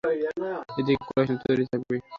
এদিকে 0.71 1.03
কুরাইশরাও 1.03 1.41
তৈরী 1.43 1.65
থাকবে। 1.71 1.95